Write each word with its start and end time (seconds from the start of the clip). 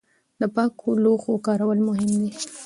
د 0.41 0.43
پاکو 0.55 0.89
لوښو 1.03 1.33
کارول 1.47 1.79
مهم 1.87 2.11
دي. 2.21 2.29